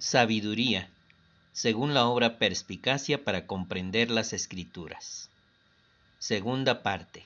Sabiduría, 0.00 0.88
según 1.52 1.92
la 1.92 2.06
obra 2.06 2.38
Perspicacia 2.38 3.24
para 3.24 3.48
comprender 3.48 4.12
las 4.12 4.32
escrituras. 4.32 5.28
Segunda 6.20 6.84
parte. 6.84 7.24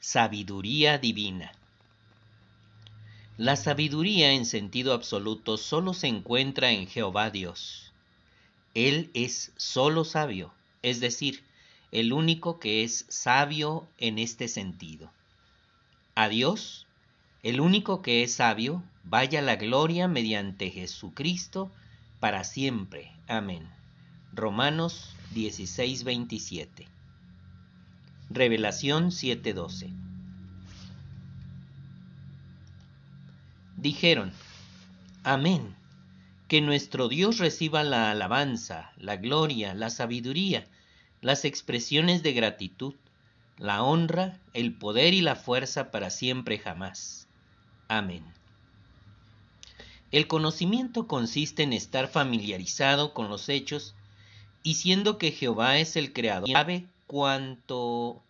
Sabiduría 0.00 0.98
divina. 0.98 1.52
La 3.38 3.54
sabiduría 3.54 4.32
en 4.32 4.44
sentido 4.44 4.92
absoluto 4.92 5.56
solo 5.56 5.94
se 5.94 6.08
encuentra 6.08 6.72
en 6.72 6.88
Jehová 6.88 7.30
Dios. 7.30 7.92
Él 8.74 9.08
es 9.14 9.52
solo 9.56 10.04
sabio, 10.04 10.52
es 10.82 10.98
decir, 10.98 11.44
el 11.92 12.12
único 12.12 12.58
que 12.58 12.82
es 12.82 13.06
sabio 13.08 13.86
en 13.98 14.18
este 14.18 14.48
sentido. 14.48 15.12
A 16.16 16.28
Dios, 16.28 16.85
el 17.46 17.60
único 17.60 18.02
que 18.02 18.24
es 18.24 18.34
sabio, 18.34 18.82
vaya 19.04 19.40
la 19.40 19.54
gloria 19.54 20.08
mediante 20.08 20.68
Jesucristo 20.68 21.70
para 22.18 22.42
siempre. 22.42 23.12
Amén. 23.28 23.68
Romanos 24.32 25.14
16:27. 25.32 26.88
Revelación 28.30 29.12
7:12. 29.12 29.92
Dijeron, 33.76 34.32
Amén. 35.22 35.76
Que 36.48 36.60
nuestro 36.60 37.08
Dios 37.08 37.38
reciba 37.38 37.84
la 37.84 38.10
alabanza, 38.10 38.90
la 38.96 39.18
gloria, 39.18 39.72
la 39.72 39.90
sabiduría, 39.90 40.66
las 41.20 41.44
expresiones 41.44 42.24
de 42.24 42.32
gratitud, 42.32 42.96
la 43.56 43.84
honra, 43.84 44.40
el 44.52 44.74
poder 44.74 45.14
y 45.14 45.20
la 45.20 45.36
fuerza 45.36 45.92
para 45.92 46.10
siempre 46.10 46.58
jamás. 46.58 47.25
Amén. 47.88 48.24
El 50.12 50.26
conocimiento 50.28 51.06
consiste 51.06 51.62
en 51.62 51.72
estar 51.72 52.08
familiarizado 52.08 53.12
con 53.12 53.28
los 53.28 53.48
hechos 53.48 53.94
y 54.62 54.74
siendo 54.74 55.18
que 55.18 55.32
Jehová 55.32 55.78
es 55.78 55.96
el 55.96 56.12
creador, 56.12 56.50
sabe 56.50 56.86
cuanto 57.06 58.22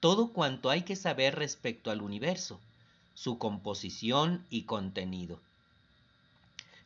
todo 0.00 0.32
cuanto 0.32 0.70
hay 0.70 0.82
que 0.82 0.96
saber 0.96 1.36
respecto 1.36 1.90
al 1.90 2.02
universo, 2.02 2.60
su 3.14 3.38
composición 3.38 4.44
y 4.50 4.62
contenido, 4.62 5.40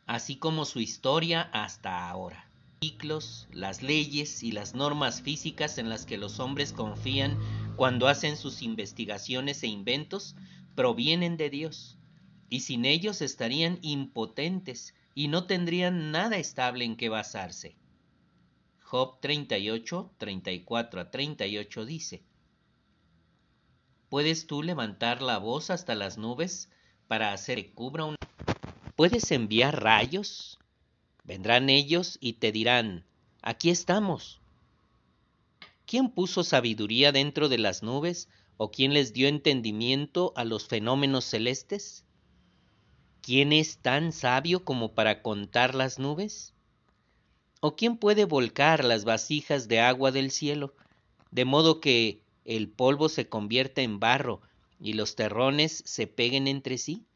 así 0.07 0.36
como 0.36 0.64
su 0.64 0.81
historia 0.81 1.42
hasta 1.53 2.09
ahora 2.09 2.47
ciclos, 2.83 3.47
las 3.53 3.81
leyes 3.81 4.42
y 4.42 4.51
las 4.51 4.75
normas 4.75 5.23
físicas 5.23 5.79
en 5.79 5.89
las 5.89 6.05
que 6.05 6.19
los 6.19 6.41
hombres 6.41 6.73
confían 6.73 7.39
cuando 7.77 8.09
hacen 8.09 8.36
sus 8.36 8.61
investigaciones 8.61 9.62
e 9.62 9.69
inventos 9.69 10.34
provienen 10.75 11.36
de 11.36 11.48
Dios, 11.48 11.97
y 12.53 12.61
sin 12.61 12.84
ellos 12.84 13.22
estarían 13.22 13.78
impotentes 13.81 14.95
y 15.14 15.28
no 15.28 15.47
tendrían 15.47 16.11
nada 16.11 16.36
estable 16.36 16.84
en 16.84 16.97
que 16.97 17.08
basarse. 17.08 17.77
Job 18.83 19.20
38, 19.20 20.12
34 20.19 21.00
a 21.00 21.11
38 21.11 21.86
dice, 21.86 22.23
¿Puedes 24.11 24.47
tú 24.47 24.62
levantar 24.62 25.23
la 25.23 25.39
voz 25.39 25.70
hasta 25.70 25.95
las 25.95 26.19
nubes 26.19 26.69
para 27.08 27.33
hacer 27.33 27.56
que 27.56 27.73
cubra 27.73 28.05
un... 28.05 28.17
¿Puedes 28.97 29.30
enviar 29.30 29.83
rayos 29.83 30.58
Vendrán 31.25 31.70
ellos 31.70 32.19
y 32.20 32.34
te 32.34 32.53
dirán, 32.53 33.06
aquí 33.41 33.70
estamos. 33.70 34.42
¿Quién 35.86 36.11
puso 36.11 36.45
sabiduría 36.45 37.12
dentro 37.12 37.48
de 37.48 37.56
las 37.56 37.83
nubes 37.83 38.28
o 38.58 38.70
quién 38.70 38.92
les 38.92 39.14
dio 39.14 39.27
entendimiento 39.27 40.34
a 40.36 40.45
los 40.45 40.69
fenómenos 40.69 41.25
celestes? 41.25 42.05
¿Quién 43.23 43.53
es 43.53 43.78
tan 43.78 44.11
sabio 44.12 44.65
como 44.65 44.95
para 44.95 45.23
contar 45.23 45.77
las 45.77 46.01
nubes? 46.01 46.55
¿O 47.61 47.77
quién 47.77 47.97
puede 47.97 48.25
volcar 48.25 48.84
las 48.84 49.05
vasijas 49.05 49.69
de 49.69 49.79
agua 49.79 50.11
del 50.11 50.33
cielo, 50.33 50.75
de 51.31 51.45
modo 51.45 51.81
que 51.81 52.20
el 52.45 52.69
polvo 52.69 53.08
se 53.08 53.29
convierta 53.29 53.80
en 53.80 54.01
barro 54.01 54.41
y 54.80 54.95
los 54.95 55.14
terrones 55.14 55.85
se 55.86 56.08
peguen 56.08 56.48
entre 56.48 56.79
sí? 56.79 57.07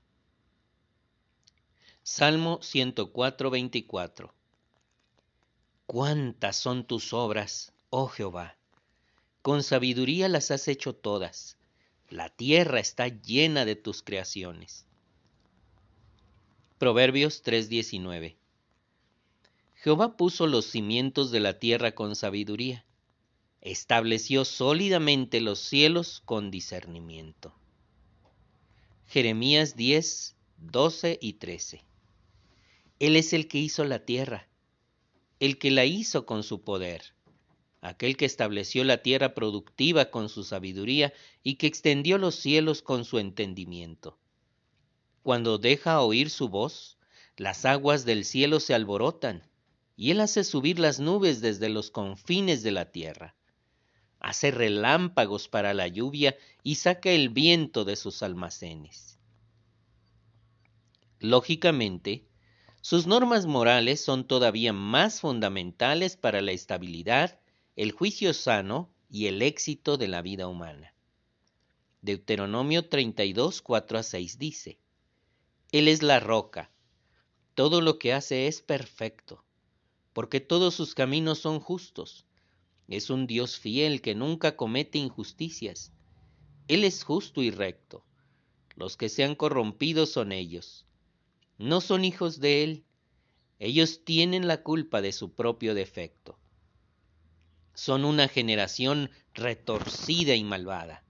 Salmo 2.04 2.60
104, 2.62 3.50
24. 3.50 4.32
Cuántas 5.86 6.54
son 6.56 6.86
tus 6.86 7.12
obras, 7.12 7.72
oh 7.90 8.06
Jehová. 8.06 8.56
Con 9.42 9.64
sabiduría 9.64 10.28
las 10.28 10.52
has 10.52 10.68
hecho 10.68 10.94
todas. 10.94 11.56
La 12.08 12.28
tierra 12.28 12.78
está 12.78 13.08
llena 13.08 13.64
de 13.64 13.74
tus 13.74 14.04
creaciones. 14.04 14.86
Proverbios 16.78 17.42
3:19. 17.42 18.36
Jehová 19.76 20.18
puso 20.18 20.46
los 20.46 20.66
cimientos 20.66 21.30
de 21.30 21.40
la 21.40 21.58
tierra 21.58 21.92
con 21.92 22.14
sabiduría. 22.14 22.84
Estableció 23.62 24.44
sólidamente 24.44 25.40
los 25.40 25.58
cielos 25.58 26.20
con 26.26 26.50
discernimiento. 26.50 27.54
Jeremías 29.06 29.74
10, 29.74 30.36
12 30.58 31.18
y 31.18 31.32
13. 31.34 31.82
Él 32.98 33.16
es 33.16 33.32
el 33.32 33.48
que 33.48 33.56
hizo 33.56 33.82
la 33.86 34.04
tierra, 34.04 34.46
el 35.40 35.56
que 35.56 35.70
la 35.70 35.86
hizo 35.86 36.26
con 36.26 36.42
su 36.42 36.60
poder, 36.60 37.14
aquel 37.80 38.18
que 38.18 38.26
estableció 38.26 38.84
la 38.84 39.02
tierra 39.02 39.32
productiva 39.32 40.10
con 40.10 40.28
su 40.28 40.44
sabiduría 40.44 41.14
y 41.42 41.54
que 41.54 41.68
extendió 41.68 42.18
los 42.18 42.34
cielos 42.34 42.82
con 42.82 43.06
su 43.06 43.18
entendimiento. 43.18 44.18
Cuando 45.26 45.58
deja 45.58 46.02
oír 46.02 46.30
su 46.30 46.48
voz, 46.48 46.98
las 47.36 47.64
aguas 47.64 48.04
del 48.04 48.24
cielo 48.24 48.60
se 48.60 48.74
alborotan, 48.74 49.42
y 49.96 50.12
él 50.12 50.20
hace 50.20 50.44
subir 50.44 50.78
las 50.78 51.00
nubes 51.00 51.40
desde 51.40 51.68
los 51.68 51.90
confines 51.90 52.62
de 52.62 52.70
la 52.70 52.92
tierra. 52.92 53.34
Hace 54.20 54.52
relámpagos 54.52 55.48
para 55.48 55.74
la 55.74 55.88
lluvia 55.88 56.36
y 56.62 56.76
saca 56.76 57.10
el 57.10 57.30
viento 57.30 57.84
de 57.84 57.96
sus 57.96 58.22
almacenes. 58.22 59.18
Lógicamente, 61.18 62.28
sus 62.80 63.08
normas 63.08 63.46
morales 63.46 64.00
son 64.00 64.28
todavía 64.28 64.72
más 64.72 65.22
fundamentales 65.22 66.16
para 66.16 66.40
la 66.40 66.52
estabilidad, 66.52 67.40
el 67.74 67.90
juicio 67.90 68.32
sano 68.32 68.94
y 69.10 69.26
el 69.26 69.42
éxito 69.42 69.96
de 69.96 70.06
la 70.06 70.22
vida 70.22 70.46
humana. 70.46 70.94
Deuteronomio 72.00 72.88
32, 72.88 73.60
4 73.60 73.98
a 73.98 74.02
6 74.04 74.38
dice, 74.38 74.78
Él 75.78 75.88
es 75.88 76.02
la 76.02 76.20
roca, 76.20 76.70
todo 77.54 77.80
lo 77.80 77.98
que 77.98 78.12
hace 78.12 78.46
es 78.46 78.62
perfecto, 78.62 79.44
porque 80.12 80.40
todos 80.40 80.74
sus 80.74 80.94
caminos 80.94 81.38
son 81.38 81.60
justos. 81.60 82.26
Es 82.88 83.10
un 83.10 83.26
Dios 83.26 83.58
fiel 83.58 84.00
que 84.00 84.14
nunca 84.14 84.56
comete 84.56 84.98
injusticias. 84.98 85.92
Él 86.68 86.84
es 86.84 87.02
justo 87.02 87.42
y 87.42 87.50
recto. 87.50 88.04
Los 88.76 88.96
que 88.96 89.08
se 89.08 89.24
han 89.24 89.34
corrompido 89.34 90.06
son 90.06 90.32
ellos 90.32 90.86
no 91.58 91.80
son 91.80 92.04
hijos 92.04 92.40
de 92.40 92.62
Él. 92.62 92.84
Ellos 93.58 94.04
tienen 94.04 94.46
la 94.46 94.62
culpa 94.62 95.00
de 95.00 95.12
su 95.12 95.32
propio 95.32 95.74
defecto. 95.74 96.38
Son 97.74 98.04
una 98.04 98.28
generación 98.28 99.10
retorcida 99.34 100.34
y 100.34 100.44
malvada. 100.44 101.04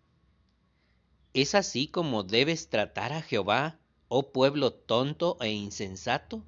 ¿Es 1.34 1.55
así 1.55 1.88
como 1.88 2.22
debes 2.22 2.69
tratar 2.71 3.12
a 3.12 3.22
Jehová, 3.22 3.78
oh 4.09 4.33
pueblo 4.33 4.72
tonto 4.72 5.37
e 5.41 5.50
insensato? 5.50 6.44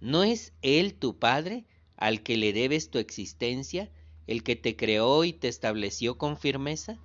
¿No 0.00 0.24
es 0.24 0.52
Él 0.62 0.94
tu 0.94 1.18
Padre, 1.18 1.64
al 1.96 2.22
que 2.22 2.36
le 2.36 2.52
debes 2.52 2.90
tu 2.90 2.98
existencia, 2.98 3.90
el 4.26 4.42
que 4.42 4.56
te 4.56 4.76
creó 4.76 5.24
y 5.24 5.32
te 5.32 5.48
estableció 5.48 6.18
con 6.18 6.36
firmeza? 6.36 6.98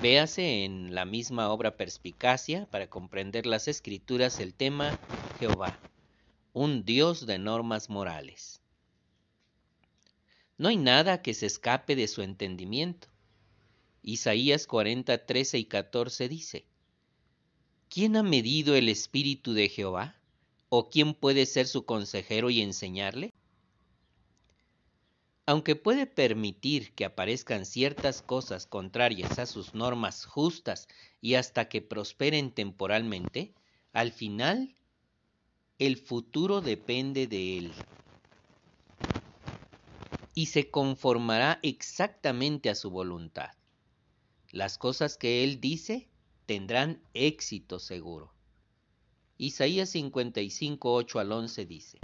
Véase 0.00 0.64
en 0.64 0.94
la 0.94 1.04
misma 1.04 1.50
obra 1.50 1.76
Perspicacia 1.76 2.66
para 2.66 2.88
comprender 2.88 3.46
las 3.46 3.68
escrituras 3.68 4.38
el 4.38 4.54
tema 4.54 4.98
Jehová, 5.40 5.78
un 6.52 6.84
Dios 6.84 7.26
de 7.26 7.38
normas 7.38 7.90
morales. 7.90 8.60
No 10.56 10.68
hay 10.68 10.76
nada 10.76 11.22
que 11.22 11.34
se 11.34 11.46
escape 11.46 11.96
de 11.96 12.08
su 12.08 12.22
entendimiento. 12.22 13.08
Isaías 14.02 14.66
40, 14.66 15.26
13 15.26 15.58
y 15.58 15.64
14 15.64 16.28
dice, 16.28 16.64
¿Quién 17.90 18.16
ha 18.16 18.22
medido 18.22 18.74
el 18.74 18.90
espíritu 18.90 19.54
de 19.54 19.70
Jehová? 19.70 20.14
¿O 20.68 20.90
quién 20.90 21.14
puede 21.14 21.46
ser 21.46 21.66
su 21.66 21.86
consejero 21.86 22.50
y 22.50 22.60
enseñarle? 22.60 23.32
Aunque 25.46 25.74
puede 25.74 26.06
permitir 26.06 26.92
que 26.92 27.06
aparezcan 27.06 27.64
ciertas 27.64 28.20
cosas 28.20 28.66
contrarias 28.66 29.38
a 29.38 29.46
sus 29.46 29.72
normas 29.72 30.26
justas 30.26 30.86
y 31.22 31.36
hasta 31.36 31.70
que 31.70 31.80
prosperen 31.80 32.50
temporalmente, 32.52 33.54
al 33.94 34.12
final 34.12 34.76
el 35.78 35.96
futuro 35.96 36.60
depende 36.60 37.26
de 37.26 37.56
él 37.56 37.72
y 40.34 40.46
se 40.46 40.70
conformará 40.70 41.58
exactamente 41.62 42.68
a 42.68 42.74
su 42.74 42.90
voluntad. 42.90 43.52
Las 44.50 44.76
cosas 44.76 45.16
que 45.16 45.42
él 45.42 45.62
dice 45.62 46.10
tendrán 46.48 47.02
éxito 47.12 47.78
seguro. 47.78 48.32
Isaías 49.36 49.90
55, 49.90 50.94
8 50.94 51.18
al 51.18 51.30
11 51.30 51.66
dice, 51.66 51.98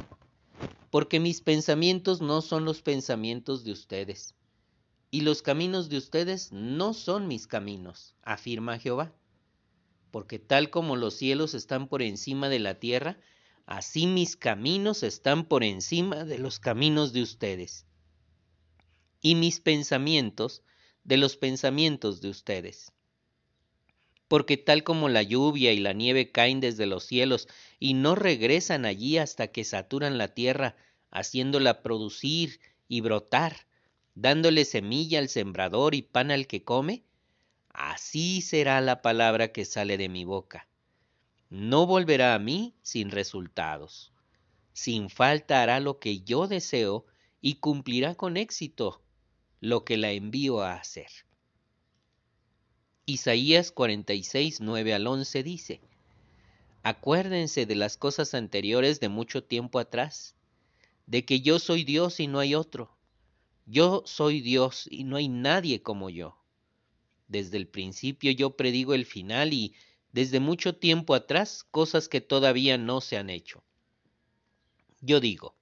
Porque 0.90 1.18
mis 1.18 1.40
pensamientos 1.40 2.20
no 2.20 2.42
son 2.42 2.66
los 2.66 2.82
pensamientos 2.82 3.64
de 3.64 3.72
ustedes, 3.72 4.34
y 5.10 5.22
los 5.22 5.40
caminos 5.40 5.88
de 5.88 5.96
ustedes 5.96 6.52
no 6.52 6.92
son 6.92 7.26
mis 7.26 7.46
caminos, 7.46 8.16
afirma 8.22 8.78
Jehová. 8.78 9.14
Porque 10.10 10.38
tal 10.38 10.68
como 10.68 10.94
los 10.96 11.14
cielos 11.14 11.54
están 11.54 11.88
por 11.88 12.02
encima 12.02 12.50
de 12.50 12.58
la 12.58 12.78
tierra, 12.78 13.16
así 13.64 14.06
mis 14.06 14.36
caminos 14.36 15.02
están 15.02 15.46
por 15.46 15.64
encima 15.64 16.26
de 16.26 16.38
los 16.38 16.60
caminos 16.60 17.14
de 17.14 17.22
ustedes, 17.22 17.86
y 19.22 19.36
mis 19.36 19.60
pensamientos 19.60 20.62
de 21.02 21.16
los 21.16 21.38
pensamientos 21.38 22.20
de 22.20 22.28
ustedes 22.28 22.93
porque 24.34 24.56
tal 24.56 24.82
como 24.82 25.08
la 25.08 25.22
lluvia 25.22 25.72
y 25.72 25.78
la 25.78 25.92
nieve 25.92 26.32
caen 26.32 26.58
desde 26.58 26.86
los 26.86 27.04
cielos 27.04 27.46
y 27.78 27.94
no 27.94 28.16
regresan 28.16 28.84
allí 28.84 29.16
hasta 29.16 29.46
que 29.46 29.62
saturan 29.62 30.18
la 30.18 30.26
tierra, 30.26 30.74
haciéndola 31.12 31.84
producir 31.84 32.58
y 32.88 33.00
brotar, 33.00 33.68
dándole 34.16 34.64
semilla 34.64 35.20
al 35.20 35.28
sembrador 35.28 35.94
y 35.94 36.02
pan 36.02 36.32
al 36.32 36.48
que 36.48 36.64
come, 36.64 37.04
así 37.68 38.42
será 38.42 38.80
la 38.80 39.02
palabra 39.02 39.52
que 39.52 39.64
sale 39.64 39.96
de 39.98 40.08
mi 40.08 40.24
boca. 40.24 40.66
No 41.48 41.86
volverá 41.86 42.34
a 42.34 42.40
mí 42.40 42.74
sin 42.82 43.12
resultados. 43.12 44.12
Sin 44.72 45.10
falta 45.10 45.62
hará 45.62 45.78
lo 45.78 46.00
que 46.00 46.22
yo 46.22 46.48
deseo 46.48 47.06
y 47.40 47.60
cumplirá 47.60 48.16
con 48.16 48.36
éxito 48.36 49.00
lo 49.60 49.84
que 49.84 49.96
la 49.96 50.10
envío 50.10 50.60
a 50.60 50.74
hacer. 50.74 51.24
Isaías 53.06 53.70
46, 53.70 54.62
9 54.62 54.94
al 54.94 55.06
11 55.06 55.42
dice, 55.42 55.80
Acuérdense 56.82 57.66
de 57.66 57.74
las 57.74 57.98
cosas 57.98 58.32
anteriores 58.32 58.98
de 58.98 59.10
mucho 59.10 59.44
tiempo 59.44 59.78
atrás, 59.78 60.34
de 61.06 61.26
que 61.26 61.42
yo 61.42 61.58
soy 61.58 61.84
Dios 61.84 62.18
y 62.18 62.28
no 62.28 62.38
hay 62.38 62.54
otro. 62.54 62.96
Yo 63.66 64.02
soy 64.06 64.40
Dios 64.40 64.88
y 64.90 65.04
no 65.04 65.16
hay 65.16 65.28
nadie 65.28 65.82
como 65.82 66.08
yo. 66.08 66.38
Desde 67.28 67.58
el 67.58 67.68
principio 67.68 68.30
yo 68.30 68.56
predigo 68.56 68.94
el 68.94 69.04
final 69.04 69.52
y 69.52 69.74
desde 70.12 70.40
mucho 70.40 70.76
tiempo 70.76 71.14
atrás 71.14 71.62
cosas 71.70 72.08
que 72.08 72.22
todavía 72.22 72.78
no 72.78 73.02
se 73.02 73.18
han 73.18 73.28
hecho. 73.28 73.62
Yo 75.02 75.20
digo, 75.20 75.54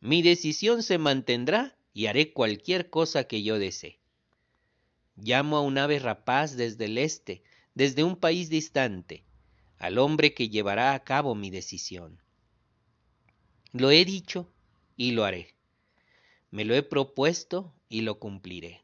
mi 0.00 0.20
decisión 0.20 0.82
se 0.82 0.98
mantendrá 0.98 1.76
y 1.92 2.06
haré 2.06 2.32
cualquier 2.32 2.90
cosa 2.90 3.24
que 3.24 3.44
yo 3.44 3.60
desee. 3.60 4.00
Llamo 5.16 5.56
a 5.56 5.62
un 5.62 5.78
ave 5.78 5.98
rapaz 5.98 6.56
desde 6.56 6.84
el 6.84 6.98
este, 6.98 7.42
desde 7.74 8.04
un 8.04 8.16
país 8.16 8.50
distante, 8.50 9.24
al 9.78 9.96
hombre 9.96 10.34
que 10.34 10.50
llevará 10.50 10.92
a 10.92 11.04
cabo 11.04 11.34
mi 11.34 11.48
decisión. 11.48 12.20
Lo 13.72 13.90
he 13.90 14.04
dicho 14.04 14.52
y 14.94 15.12
lo 15.12 15.24
haré. 15.24 15.54
Me 16.50 16.66
lo 16.66 16.74
he 16.74 16.82
propuesto 16.82 17.72
y 17.88 18.02
lo 18.02 18.18
cumpliré. 18.18 18.82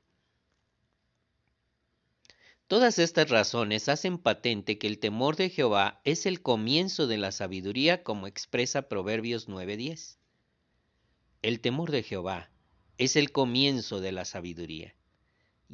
Todas 2.67 2.99
estas 2.99 3.29
razones 3.29 3.91
hacen 3.91 4.17
patente 4.17 4.79
que 4.79 4.87
el 4.87 4.99
temor 4.99 5.37
de 5.37 5.51
Jehová 5.51 6.01
es 6.05 6.25
el 6.25 6.41
comienzo 6.41 7.07
de 7.07 7.19
la 7.19 7.31
sabiduría 7.31 8.03
como 8.03 8.27
expresa 8.27 8.89
Proverbios 8.89 9.49
9:10. 9.49 10.17
El 11.43 11.61
temor 11.61 11.91
de 11.91 12.03
Jehová 12.03 12.51
es 12.97 13.17
el 13.17 13.33
comienzo 13.33 14.01
de 14.01 14.13
la 14.13 14.25
sabiduría 14.25 14.95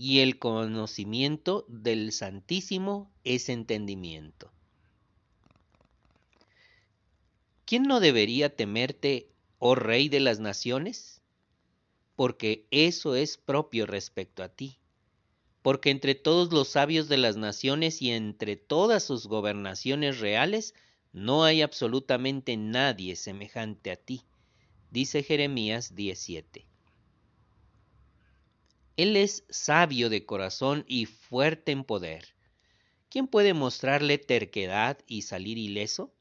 y 0.01 0.21
el 0.21 0.39
conocimiento 0.39 1.67
del 1.67 2.13
Santísimo 2.13 3.11
es 3.25 3.49
entendimiento. 3.49 4.53
¿Quién 7.65 7.83
no 7.83 7.99
debería 7.99 8.55
temerte, 8.55 9.29
oh 9.59 9.75
Rey 9.75 10.09
de 10.09 10.21
las 10.21 10.39
Naciones? 10.39 11.21
Porque 12.15 12.65
eso 12.71 13.17
es 13.17 13.39
propio 13.39 13.87
respecto 13.87 14.45
a 14.45 14.49
ti. 14.49 14.79
Porque 15.63 15.91
entre 15.91 16.15
todos 16.15 16.53
los 16.53 16.69
sabios 16.69 17.09
de 17.09 17.17
las 17.17 17.37
naciones 17.37 18.01
y 18.01 18.13
entre 18.13 18.55
todas 18.55 19.03
sus 19.03 19.27
gobernaciones 19.27 20.21
reales, 20.21 20.75
no 21.13 21.43
hay 21.43 21.61
absolutamente 21.61 22.57
nadie 22.57 23.17
semejante 23.17 23.91
a 23.91 23.97
ti, 23.97 24.23
dice 24.93 25.25
Jeremías 25.25 25.97
17. 25.97 26.68
Él 28.99 29.15
es 29.17 29.45
sabio 29.49 30.11
de 30.11 30.27
corazón 30.27 30.85
y 30.89 31.07
fuerte 31.07 31.71
en 31.71 31.85
poder. 31.85 32.35
¿Quién 33.09 33.29
puede 33.29 33.55
mostrarle 33.55 34.19
terquedad 34.19 34.99
y 35.07 35.23
salir 35.23 35.57
ileso? 35.57 36.13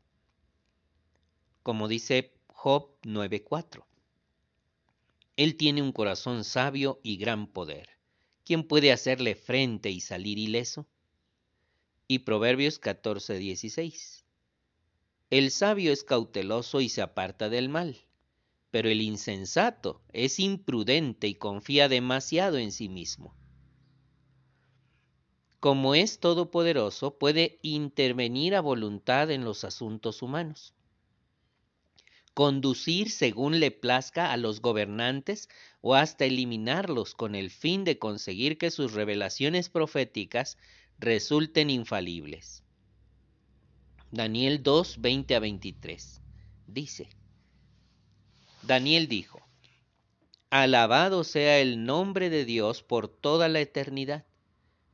Como 1.63 1.87
dice 1.87 2.35
Job 2.49 2.91
9:4. 3.01 3.87
Él 5.37 5.57
tiene 5.57 5.81
un 5.81 5.91
corazón 5.91 6.43
sabio 6.43 6.99
y 7.01 7.17
gran 7.17 7.47
poder. 7.47 7.89
¿Quién 8.45 8.63
puede 8.63 8.91
hacerle 8.91 9.33
frente 9.33 9.89
y 9.89 9.99
salir 9.99 10.37
ileso? 10.37 10.85
Y 12.07 12.19
Proverbios 12.19 12.79
14:16. 12.79 14.23
El 15.31 15.49
sabio 15.49 15.91
es 15.91 16.03
cauteloso 16.03 16.79
y 16.79 16.89
se 16.89 17.01
aparta 17.01 17.49
del 17.49 17.69
mal 17.69 17.97
pero 18.71 18.89
el 18.89 19.01
insensato 19.01 20.01
es 20.13 20.39
imprudente 20.39 21.27
y 21.27 21.35
confía 21.35 21.89
demasiado 21.89 22.57
en 22.57 22.71
sí 22.71 22.89
mismo. 22.89 23.35
Como 25.59 25.95
es 25.95 26.19
todopoderoso, 26.19 27.17
puede 27.17 27.59
intervenir 27.61 28.55
a 28.55 28.61
voluntad 28.61 29.31
en 29.31 29.43
los 29.43 29.63
asuntos 29.63 30.21
humanos, 30.21 30.73
conducir 32.33 33.09
según 33.09 33.59
le 33.59 33.71
plazca 33.71 34.31
a 34.31 34.37
los 34.37 34.61
gobernantes 34.61 35.49
o 35.81 35.95
hasta 35.95 36.25
eliminarlos 36.25 37.15
con 37.15 37.33
el 37.33 37.49
fin 37.49 37.83
de 37.83 37.97
conseguir 37.97 38.59
que 38.59 38.69
sus 38.69 38.93
revelaciones 38.93 39.69
proféticas 39.69 40.57
resulten 40.99 41.71
infalibles. 41.71 42.63
Daniel 44.11 44.61
2, 44.61 45.01
20 45.01 45.35
a 45.35 45.39
23 45.39 46.21
dice, 46.67 47.09
Daniel 48.67 49.07
dijo, 49.07 49.47
Alabado 50.49 51.23
sea 51.23 51.59
el 51.59 51.85
nombre 51.85 52.29
de 52.29 52.43
Dios 52.43 52.83
por 52.83 53.07
toda 53.07 53.47
la 53.47 53.61
eternidad, 53.61 54.25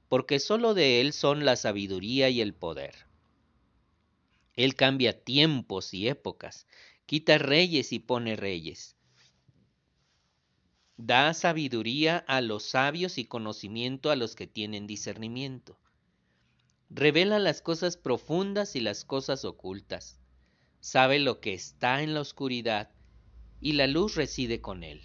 porque 0.10 0.38
sólo 0.38 0.75
de 0.75 1.02
Él 1.02 1.12
son 1.12 1.44
la 1.44 1.56
sabiduría 1.56 2.30
y 2.30 2.40
el 2.40 2.54
poder. 2.54 2.94
Él 4.56 4.75
cambia 4.75 5.24
tiempos 5.24 5.96
y 5.96 6.08
épocas, 6.08 6.68
quita 7.08 7.40
reyes 7.40 7.94
y 7.94 7.98
pone 7.98 8.36
reyes. 8.36 8.96
Da 10.96 11.34
sabiduría 11.34 12.18
a 12.27 12.42
los 12.42 12.70
sabios 12.70 13.18
y 13.18 13.25
conocimiento 13.25 14.12
a 14.12 14.15
los 14.15 14.36
que 14.36 14.46
tienen 14.46 14.86
discernimiento. 14.86 15.80
Revela 16.92 17.39
las 17.39 17.63
cosas 17.63 17.98
profundas 17.98 18.75
y 18.75 18.82
las 18.82 19.03
cosas 19.03 19.44
ocultas. 19.46 20.20
Sabe 20.80 21.18
lo 21.18 21.39
que 21.39 21.56
está 21.56 22.03
en 22.03 22.13
la 22.13 22.22
oscuridad 22.22 22.92
y 23.63 23.72
la 23.72 23.88
luz 23.88 24.15
reside 24.15 24.60
con 24.60 24.84
él. 24.84 25.01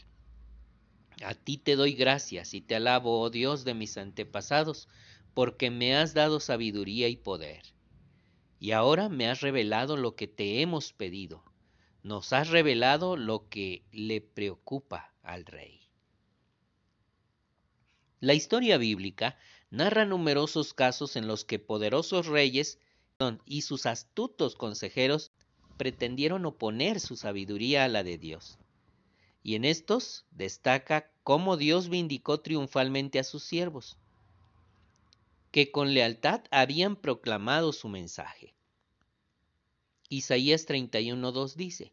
A 1.22 1.34
ti 1.34 1.58
te 1.58 1.76
doy 1.76 1.92
gracias 1.92 2.54
y 2.54 2.60
te 2.60 2.74
alabo, 2.74 3.20
oh 3.20 3.30
Dios 3.30 3.64
de 3.64 3.72
mis 3.72 3.96
antepasados, 3.96 4.88
porque 5.32 5.70
me 5.70 5.96
has 5.96 6.12
dado 6.12 6.40
sabiduría 6.40 7.06
y 7.06 7.16
poder. 7.16 7.62
Y 8.58 8.72
ahora 8.72 9.08
me 9.08 9.28
has 9.28 9.42
revelado 9.42 9.96
lo 9.96 10.16
que 10.16 10.26
te 10.26 10.60
hemos 10.60 10.92
pedido. 10.92 11.44
Nos 12.02 12.32
has 12.32 12.48
revelado 12.48 13.16
lo 13.16 13.48
que 13.48 13.84
le 13.92 14.20
preocupa 14.20 15.14
al 15.22 15.46
rey. 15.46 15.88
La 18.18 18.34
historia 18.34 18.76
bíblica 18.76 19.38
narra 19.70 20.04
numerosos 20.04 20.74
casos 20.74 21.14
en 21.14 21.28
los 21.28 21.44
que 21.44 21.60
poderosos 21.60 22.26
reyes 22.26 22.80
y 23.44 23.62
sus 23.62 23.86
astutos 23.86 24.56
consejeros 24.56 25.30
pretendieron 25.78 26.44
oponer 26.44 27.00
su 27.00 27.16
sabiduría 27.16 27.84
a 27.84 27.88
la 27.88 28.02
de 28.02 28.18
Dios. 28.18 28.58
Y 29.42 29.54
en 29.54 29.64
estos 29.64 30.26
destaca 30.32 31.10
cómo 31.22 31.56
Dios 31.56 31.88
vindicó 31.88 32.40
triunfalmente 32.40 33.18
a 33.18 33.24
sus 33.24 33.44
siervos, 33.44 33.96
que 35.50 35.70
con 35.70 35.94
lealtad 35.94 36.42
habían 36.50 36.96
proclamado 36.96 37.72
su 37.72 37.88
mensaje. 37.88 38.52
Isaías 40.10 40.66
31.2 40.66 41.54
dice, 41.54 41.92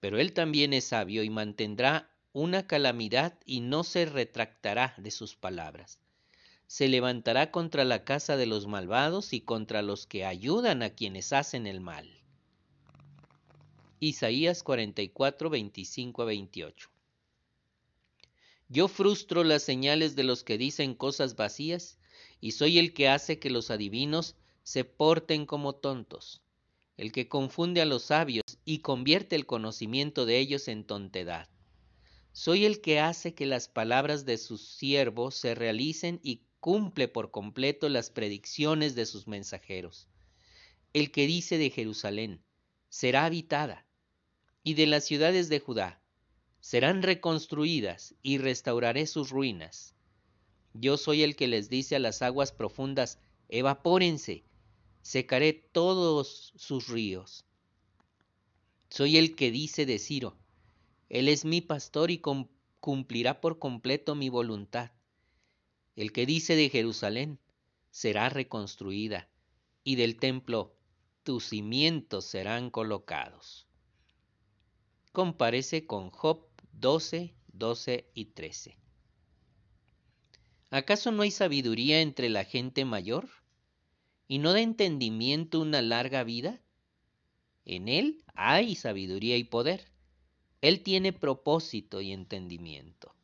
Pero 0.00 0.18
él 0.18 0.32
también 0.32 0.72
es 0.72 0.86
sabio 0.86 1.22
y 1.22 1.30
mantendrá 1.30 2.10
una 2.32 2.66
calamidad 2.66 3.38
y 3.46 3.60
no 3.60 3.84
se 3.84 4.04
retractará 4.04 4.94
de 4.98 5.10
sus 5.10 5.36
palabras. 5.36 5.98
Se 6.66 6.88
levantará 6.88 7.50
contra 7.50 7.84
la 7.84 8.04
casa 8.04 8.36
de 8.36 8.46
los 8.46 8.66
malvados 8.66 9.32
y 9.32 9.40
contra 9.40 9.80
los 9.80 10.06
que 10.06 10.26
ayudan 10.26 10.82
a 10.82 10.90
quienes 10.90 11.32
hacen 11.32 11.66
el 11.66 11.80
mal. 11.80 12.25
Isaías 13.98 14.62
44, 14.62 15.48
25 15.48 16.22
a 16.22 16.24
28. 16.26 16.90
Yo 18.68 18.88
frustro 18.88 19.42
las 19.42 19.62
señales 19.62 20.14
de 20.16 20.22
los 20.22 20.44
que 20.44 20.58
dicen 20.58 20.94
cosas 20.94 21.34
vacías, 21.34 21.98
y 22.40 22.50
soy 22.50 22.78
el 22.78 22.92
que 22.92 23.08
hace 23.08 23.38
que 23.38 23.48
los 23.48 23.70
adivinos 23.70 24.36
se 24.64 24.84
porten 24.84 25.46
como 25.46 25.74
tontos. 25.74 26.42
el 26.98 27.12
que 27.12 27.28
confunde 27.28 27.80
a 27.82 27.84
los 27.84 28.04
sabios 28.04 28.58
y 28.64 28.78
convierte 28.78 29.36
el 29.36 29.46
conocimiento 29.46 30.24
de 30.24 30.38
ellos 30.38 30.66
en 30.68 30.84
tontedad. 30.84 31.48
Soy 32.32 32.64
el 32.64 32.80
que 32.80 33.00
hace 33.00 33.34
que 33.34 33.46
las 33.46 33.68
palabras 33.68 34.24
de 34.24 34.38
sus 34.38 34.66
siervos 34.66 35.34
se 35.34 35.54
realicen 35.54 36.20
y 36.22 36.42
cumple 36.60 37.08
por 37.08 37.30
completo 37.30 37.88
las 37.88 38.10
predicciones 38.10 38.94
de 38.94 39.06
sus 39.06 39.26
mensajeros. 39.26 40.08
El 40.92 41.10
que 41.10 41.26
dice 41.26 41.58
de 41.58 41.70
Jerusalén, 41.70 42.42
será 42.88 43.26
habitada, 43.26 43.85
y 44.66 44.74
de 44.74 44.88
las 44.88 45.04
ciudades 45.04 45.48
de 45.48 45.60
Judá, 45.60 46.00
serán 46.58 47.04
reconstruidas 47.04 48.16
y 48.24 48.38
restauraré 48.38 49.06
sus 49.06 49.30
ruinas. 49.30 49.94
Yo 50.74 50.96
soy 50.96 51.22
el 51.22 51.36
que 51.36 51.46
les 51.46 51.68
dice 51.68 51.94
a 51.94 52.00
las 52.00 52.20
aguas 52.20 52.50
profundas, 52.50 53.20
evapórense, 53.48 54.42
secaré 55.02 55.52
todos 55.52 56.52
sus 56.56 56.88
ríos. 56.88 57.44
Soy 58.90 59.18
el 59.18 59.36
que 59.36 59.52
dice 59.52 59.86
de 59.86 60.00
Ciro, 60.00 60.36
Él 61.10 61.28
es 61.28 61.44
mi 61.44 61.60
pastor 61.60 62.10
y 62.10 62.20
cumplirá 62.80 63.40
por 63.40 63.60
completo 63.60 64.16
mi 64.16 64.30
voluntad. 64.30 64.90
El 65.94 66.10
que 66.10 66.26
dice 66.26 66.56
de 66.56 66.70
Jerusalén, 66.70 67.38
será 67.92 68.30
reconstruida, 68.30 69.28
y 69.84 69.94
del 69.94 70.16
templo, 70.16 70.74
tus 71.22 71.50
cimientos 71.50 72.24
serán 72.24 72.70
colocados. 72.70 73.65
Comparece 75.16 75.86
con 75.86 76.10
Job 76.10 76.46
12, 76.72 77.32
12 77.54 78.10
y 78.12 78.26
13. 78.26 78.76
¿Acaso 80.68 81.10
no 81.10 81.22
hay 81.22 81.30
sabiduría 81.30 82.02
entre 82.02 82.28
la 82.28 82.44
gente 82.44 82.84
mayor? 82.84 83.26
¿Y 84.28 84.40
no 84.40 84.52
da 84.52 84.60
entendimiento 84.60 85.58
una 85.58 85.80
larga 85.80 86.22
vida? 86.22 86.60
En 87.64 87.88
él 87.88 88.24
hay 88.34 88.74
sabiduría 88.74 89.38
y 89.38 89.44
poder. 89.44 89.90
Él 90.60 90.82
tiene 90.82 91.14
propósito 91.14 92.02
y 92.02 92.12
entendimiento. 92.12 93.15